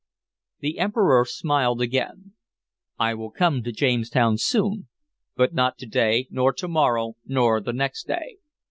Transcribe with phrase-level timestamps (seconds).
[0.61, 2.33] The Emperor smiled again.
[2.97, 4.87] "I will come to Jamestown soon,
[5.35, 8.37] but not to day nor to morrow nor the next day.